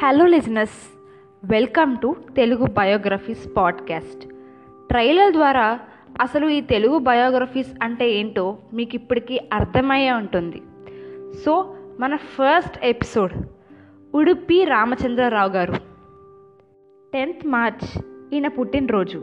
Hello 0.00 0.26
listeners 0.26 0.98
welcome 1.44 1.96
to 2.02 2.16
Telugu 2.36 2.66
biographies 2.66 3.56
podcast 3.56 4.28
trailer 4.88 5.32
ద్వారా 5.32 5.78
అసలు 6.20 6.48
ఈ 6.48 6.60
తెలుగు 6.60 6.98
బయోగ్రఫీస్ 6.98 7.70
అంటే 7.82 8.10
ఏంటో 8.10 8.58
మీకు 8.72 8.94
ఇప్పటికీ 8.94 9.40
అర్థమయ్యే 9.52 10.12
ఉంటుంది. 10.12 10.62
సో 11.44 11.76
మన 12.00 12.16
ఫస్ట్ 12.16 12.84
ఎపిసోడ్ 12.84 13.32
ఉడుపి 14.14 14.64
రామచంద్రరావు 14.64 15.50
గారు. 15.50 15.72
టెన్త్ 17.12 17.46
మార్చ్ 17.46 18.02
ఈయన 18.32 18.48
పుట్టినరోజు. 18.48 19.18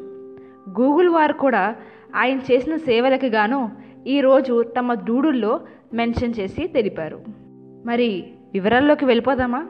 గూగుల్ 0.69 1.09
వారు 1.09 1.33
కూడా 1.33 1.75
ఆయన 2.15 2.39
చేసిన 2.51 2.77
సేవలకు 2.77 3.25
గాను 3.25 3.71
ఈరోజు 4.07 4.63
తమ 4.63 4.93
డూడుల్లో 4.93 5.59
మెన్షన్ 5.93 6.33
చేసి 6.39 6.67
తెలిపారు. 6.67 7.19
మరి 7.85 8.33
వివరాల్లోకి 8.53 9.05
వెళ్ళిపోదామా? 9.05 9.67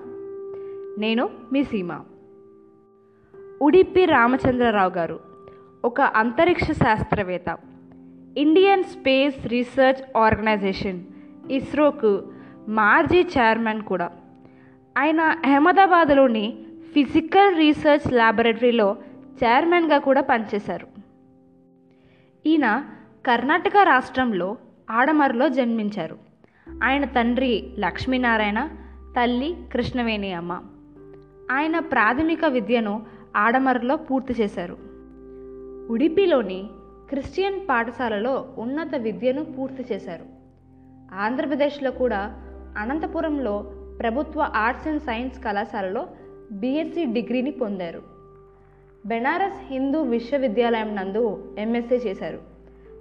నేను 0.98 1.30
మీ 1.52 1.64
సీమ. 1.64 2.00
ఉడిపి 3.62 4.06
రామచంద్రరావు 4.06 4.92
గారు 4.92 5.20
ఒక 5.86 6.02
అంతరిక్ష 6.02 6.72
శాస్త్రవేత్త. 6.72 7.58
ఇండియన్ 8.38 8.84
స్పేస్ 8.84 9.48
రీసెర్చ్ 9.48 10.18
ఆర్గనైజేషన్ 10.18 11.04
ఇస్రోకు 11.52 12.22
మాజీ 12.68 13.22
చైర్మన్ 13.22 13.82
కూడా. 13.82 14.12
ఆయన 14.98 15.22
అహ్మదాబాద్లోని 15.22 16.58
ఫిజికల్ 16.94 17.58
రీసెర్చ్ 17.58 18.14
ల్యాబొరేటరీలో 18.14 18.98
చైర్మన్గా 19.44 19.98
కూడా 19.98 20.22
పనిచేశారు. 20.22 20.88
ఈయన 22.46 22.84
కర్ణాటక 23.26 23.78
రాష్ట్రంలో 23.84 24.58
ఆడమరులో 24.90 25.50
జన్మించారు. 25.50 26.18
ఆయన 26.84 27.06
తండ్రి 27.06 27.74
లక్ష్మీనారాయణ 27.80 28.70
తల్లి 29.18 29.58
కృష్ణవేణి 29.74 30.34
అమ్మ. 30.34 30.62
ఆయన 31.52 31.80
ప్రాథమిక 31.80 32.46
విద్యను 32.46 33.06
ఆడమరులో 33.36 33.96
పూర్తి 33.96 34.34
చేశారు. 34.34 34.78
ఉడిపిలోని 35.92 36.70
క్రిస్టియన్ 37.10 37.60
పాఠశాలలో 37.60 38.48
ఉన్నత 38.58 38.96
విద్యను 38.96 39.46
పూర్తి 39.46 39.94
చేశారు. 39.94 40.26
ఆంధ్రప్రదేశ్లో 41.16 41.92
కూడా 41.92 42.42
అనంతపురంలో 42.78 43.72
ప్రభుత్వ 44.00 44.52
ఆర్ట్స్ 44.56 44.88
అండ్ 44.88 45.02
సైన్స్ 45.02 45.44
కళాశాలలో 45.44 46.08
బీఎస్సీ 46.52 47.06
డిగ్రీని 47.06 47.52
పొందారు. 47.52 48.02
బెనారస్ 49.06 49.74
హిందూ 49.74 50.02
విశ్వవిద్యాలయం 50.02 50.96
నందు 50.96 51.56
ఎంఎస్సీ 51.58 51.96
చేశారు. 51.96 52.40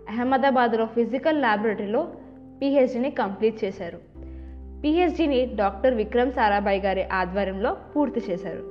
అహ్మదాబాద్లో 0.09 0.87
ఫిజికల్ 0.87 1.41
ల్యాబొరేటరీలో 1.41 2.13
పిహెచ్డిని 2.63 3.11
కంప్లీట్ 3.11 3.65
చేశారు. 3.65 4.12
పిహెచ్డిని 4.85 5.51
డాక్టర్ 5.55 5.95
విక్రమ్ 5.95 6.33
సారాభాయ్ 6.33 6.81
గారి 6.83 7.05
ఆధ్వర్యంలో 7.05 7.77
పూర్తి 7.97 8.21
చేశారు. 8.31 8.63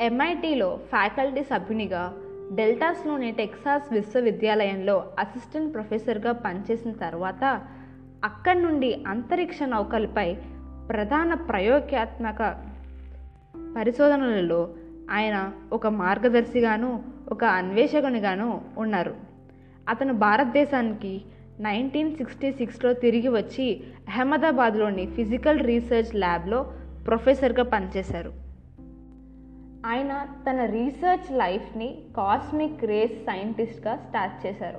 ఎంఐటిలో 0.00 0.78
ఫ్యాకల్టీ 0.90 1.42
సభ్యునిగా 1.42 2.14
డెల్టాస్లోని 2.52 3.30
టెక్సాస్ 3.32 3.92
విశ్వవిద్యాలయంలో 3.92 5.04
అసిస్టెంట్ 5.18 5.74
ప్రొఫెసర్గా 5.74 6.32
పనిచేసిన 6.32 6.92
తర్వాత 6.92 7.44
అక్కడి 8.24 8.62
నుండి 8.62 9.04
అంతరిక్ష 9.06 9.62
నౌకలపై 9.62 10.34
ప్రధాన 10.88 11.34
ప్రయోగాత్మక 11.34 12.56
పరిశోధనలలో 13.76 14.68
ఆయన 15.10 15.52
ఒక 15.72 15.86
మార్గదర్శిగాను 15.86 17.02
ఒక 17.28 17.44
అన్వేషకునిగాను 17.44 18.60
ఉన్నారు. 18.78 19.14
అతను 19.88 20.12
భారతదేశానికి 20.12 21.22
నైన్టీన్ 21.60 22.16
సిక్స్టీ 22.16 22.52
సిక్స్లో 22.52 22.92
తిరిగి 22.92 23.28
వచ్చి 23.28 23.84
అహ్మదాబాద్లోని 24.08 25.06
ఫిజికల్ 25.06 25.60
రీసెర్చ్ 25.60 26.16
ల్యాబ్లో 26.16 26.72
ప్రొఫెసర్గా 27.06 27.62
పనిచేశారు. 27.62 28.32
ఆయన 29.86 30.26
తన 30.50 30.64
రీసెర్చ్ 30.64 31.38
లైఫ్ని 31.38 31.98
కాస్మిక్ 32.16 32.84
రేస్ 32.84 33.12
సైంటిస్ట్గా 33.12 33.96
స్టార్ట్ 33.96 34.46
చేశారు. 34.46 34.78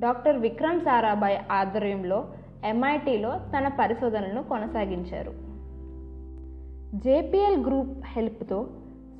డాక్టర్ 0.00 0.38
విక్రమ్ 0.38 0.80
సారాభాయ్ 0.80 1.38
ఆధ్వర్యంలో 1.52 2.28
ఎంఐటీలో 2.64 3.40
తన 3.58 3.68
పరిశోధనలను 3.68 4.42
కొనసాగించారు. 4.42 5.52
జేపీఎల్ 6.98 7.64
గ్రూప్ 7.64 8.04
హెల్ప్తో 8.04 8.66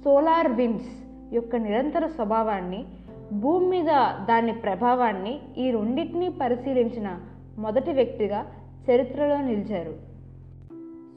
సోలార్ 0.04 0.52
విండ్స్ 0.52 1.04
యొక్క 1.34 1.56
నిరంతర 1.56 2.06
స్వభావాన్ని 2.06 2.84
భూమి 3.40 3.66
మీద 3.66 3.86
దాని 4.28 4.52
ప్రభావాన్ని 4.52 5.40
ఈ 5.58 5.70
రెండింటినీ 5.70 6.28
పరిశీలించిన 6.28 7.20
మొదటి 7.58 7.92
వ్యక్తిగా 7.92 8.46
చరిత్రలో 8.90 9.40
నిలిచారు. 9.40 9.94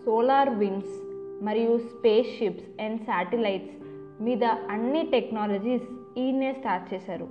సోలార్ 0.05 0.49
విండ్స్ 0.49 1.01
మరియు 1.45 1.77
స్పేస్ 1.77 2.39
షిప్స్ 2.39 2.81
అండ్ 2.81 3.01
శాటిలైట్స్ 3.01 3.75
మీద 4.23 4.43
అన్ని 4.43 5.01
టెక్నాలజీస్ 5.11 6.19
ఈయనే 6.19 6.53
స్టార్ట్ 6.53 6.93
చేశారు. 6.93 7.27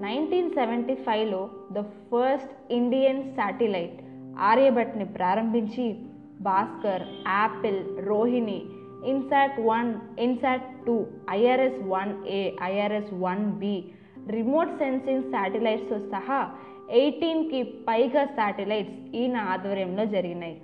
నైన్టీన్ 0.00 0.50
సెవెంటీ 0.50 0.94
ఫైవ్లో 0.94 1.48
ద 1.72 1.80
ఫస్ట్ 1.80 2.72
ఇండియన్ 2.72 3.22
శాటిలైట్ 3.22 4.00
ఆర్యభట్ని 4.38 5.04
ప్రారంభించి 5.04 5.96
Bhaskar 6.40 7.02
APPLE 7.28 8.06
Rohini 8.06 8.62
INSAT 9.06 9.60
one 9.60 9.94
INSAT 10.18 10.86
two 10.86 11.06
IRS 11.30 11.80
one 11.88 12.26
A 12.26 12.50
IRS 12.62 13.14
one 13.14 13.52
B. 13.52 13.84
Remote 14.28 14.78
sensing 14.78 15.22
శాటిలైట్స్తో 15.22 15.98
సహా 15.98 16.50
ఎయిటీన్కి 16.90 17.62
పైగా 17.62 18.24
శాటిలైట్స్ 18.24 19.14
ఈయన 19.14 19.36
ఆధ్వర్యంలో 19.36 20.04
జరిగినాయి. 20.06 20.62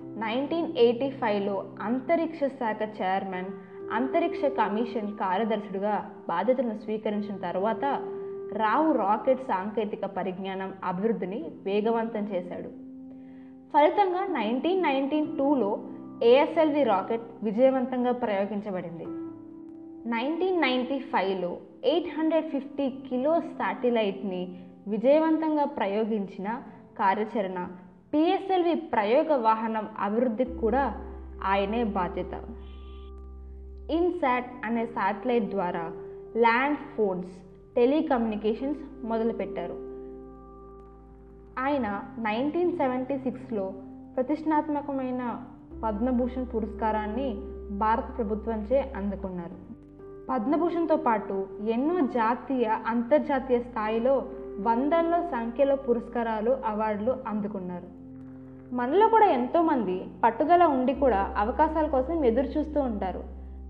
నైన్టీన్ 0.00 0.76
ఎయిటీ 0.76 1.10
ఫైవ్లో 1.10 1.64
అంతరిక్ష 1.80 2.44
శాఖ 2.44 2.82
చైర్మన్ 3.02 3.50
అంతరిక్ష 3.92 4.44
కమిషన్ 4.44 5.12
కార్యదర్శుడిగా 5.12 6.10
బాధ్యతను 6.28 6.78
స్వీకరించిన 6.84 7.36
తర్వాత 7.36 7.84
రావు 8.52 8.92
రాకెట్ 8.92 9.40
సాంకేతిక 9.40 10.06
పరిజ్ఞానం 10.06 10.74
అభివృద్ధిని 10.84 11.44
వేగవంతం 11.64 12.24
చేశాడు. 12.34 12.68
ఫలితంగా 13.72 14.26
నైన్టీన్ 14.40 14.82
నైన్టీన్ 14.82 15.38
టూలో 15.38 15.84
ఏఎస్ఎల్వి 16.22 16.82
రాకెట్ 16.82 17.44
విజయవంతంగా 17.44 18.12
ప్రయోగించబడింది. 18.12 19.04
నైన్టీన్ 20.08 20.60
నైంటీ 20.60 20.98
ఫైవ్లో 20.98 21.58
ఎయిట్ 21.84 22.18
హండ్రెడ్ 22.18 22.50
ఫిఫ్టీ 22.50 22.90
కిలో 22.90 23.40
శాటిలైట్ని 23.40 24.58
విజయవంతంగా 24.88 25.64
ప్రయోగించిన 25.64 26.62
కార్యాచరణ 26.98 27.68
పిఎస్ఎల్వి 28.12 28.74
ప్రయోగ 28.74 29.36
వాహనం 29.36 29.88
అభివృద్ధికి 29.98 30.58
కూడా 30.58 31.04
ఆయనే 31.42 31.84
బాధ్యత. 31.84 32.34
ఇన్సాట్ 33.90 34.46
అనే 34.64 34.86
శాటిలైట్ 34.86 35.44
ద్వారా 35.44 35.92
ల్యాండ్ 36.36 36.78
ఫోన్స్ 36.78 37.30
టెలికమ్యూనికేషన్స్ 37.74 39.06
మొదలుపెట్టారు. 39.06 39.74
ఆయన 41.58 42.02
నైన్టీన్ 42.18 42.76
సెవెంటీ 42.76 43.18
సిక్స్లో 43.18 43.72
ప్రతిష్టాత్మకమైన 44.14 45.44
పద్మభూషణ్ 45.82 46.46
పురస్కారాన్ని 46.54 47.40
భారత 47.70 48.16
ప్రభుత్వంచే 48.18 48.92
అందుకున్నారు. 48.96 49.74
పద్మభూషణ్తో 50.30 50.96
పాటు 50.96 51.46
ఎన్నో 51.68 52.00
జాతీయ 52.00 52.64
అంతర్జాతీయ 52.86 53.58
స్థాయిలో 53.58 54.24
వందల్లో 54.60 55.22
సంఖ్యలో 55.22 55.76
పురస్కారాలు 55.76 56.56
అవార్డులు 56.66 57.16
అందుకున్నారు. 57.26 58.04
మనలో 58.74 59.08
కూడా 59.08 59.26
ఎంతోమంది 59.26 60.06
పట్టుదల 60.24 60.64
ఉండి 60.64 60.94
కూడా 60.94 61.34
అవకాశాల 61.38 61.86
కోసం 61.86 62.24
ఎదురు 62.24 62.46
చూస్తూ 62.46 62.80
ఉంటారు. 62.80 63.24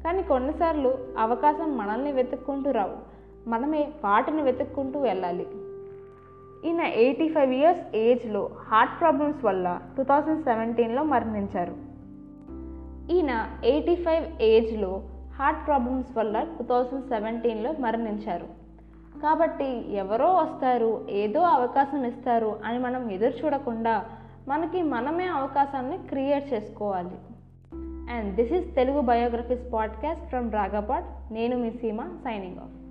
కానీ 0.05 0.23
కొన్నిసార్లు 0.23 0.95
అవకాశం 1.19 1.77
మనల్ని 1.77 2.13
వెతుక్కుంటూ 2.13 2.71
రావు. 2.71 3.15
మనమే 3.49 3.89
వాటిని 4.05 4.43
వెతుక్కుంటూ 4.43 5.01
వెళ్ళాలి. 5.01 5.47
ఈయన 6.65 6.81
ఎయిటీ 6.81 7.29
ఫైవ్ 7.29 7.53
ఇయర్స్ 7.53 7.97
ఏజ్లో 7.97 8.51
హార్ట్ 8.69 9.01
ప్రాబ్లమ్స్ 9.01 9.45
వల్ల 9.45 9.81
టూ 9.97 10.03
థౌజండ్ 10.03 10.45
సెవెంటీన్లో 10.45 11.03
మరణించారు. 11.03 11.94
ఈయన 13.11 13.51
ఎయిటీ 13.65 13.95
ఫైవ్ 13.95 14.43
ఏజ్లో 14.43 15.03
హార్ట్ 15.39 15.67
ప్రాబ్లమ్స్ 15.67 16.17
వల్ల 16.17 16.43
టూ 16.43 16.65
థౌజండ్ 16.65 17.09
సెవెంటీన్లో 17.09 17.75
మరణించారు. 17.81 18.47
కాబట్టి 19.23 19.95
ఎవరో 19.95 20.35
వస్తారు 20.35 21.07
ఏదో 21.11 21.41
అవకాశం 21.41 22.05
ఇస్తారు 22.05 22.61
అని 22.65 22.79
మనం 22.79 23.11
ఎదురు 23.11 23.45
చూడకుండా 23.45 24.05
మనకి 24.49 24.83
మనమే 24.83 25.27
అవకాశాన్ని 25.27 25.99
క్రియేట్ 25.99 26.55
చేసుకోవాలి. 26.55 27.17
And 28.13 28.35
this 28.35 28.53
is 28.53 28.75
Telugu 28.75 29.01
biographies 29.01 29.73
podcast 29.73 30.27
from 30.27 30.53
Ragapot 30.53 31.35
నేను 31.35 31.59
మీ 31.59 31.71
సీమ 31.71 32.01
సైనింగ్ 32.03 32.59
ఆఫ్. 32.59 32.84